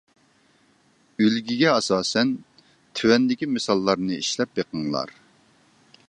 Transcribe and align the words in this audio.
ئۈلگىگە 1.25 1.67
ئاساسەن 1.73 2.31
تۆۋەندىكى 3.01 3.51
مىساللارنى 3.57 4.17
ئىشلەپ 4.23 4.59
بېقىڭلار. 4.61 5.17